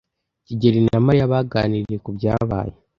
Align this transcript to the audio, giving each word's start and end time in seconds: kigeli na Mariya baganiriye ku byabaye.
kigeli 0.45 0.79
na 0.87 0.97
Mariya 1.05 1.31
baganiriye 1.33 1.97
ku 2.03 2.09
byabaye. 2.17 2.73